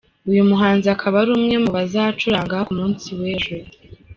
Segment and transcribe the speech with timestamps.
[0.29, 3.55] Uyu muhanzi akaba ari umwe mu bazacuranga ku munsi w’ejo.